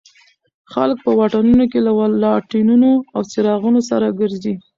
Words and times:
خلک 0.73 0.97
په 1.05 1.11
واټونو 1.17 1.65
کې 1.71 1.79
له 1.85 1.91
لاټېنونو 2.23 2.91
او 3.15 3.21
څراغونو 3.31 3.79
سره 3.89 4.07
ګرځي. 4.19 4.53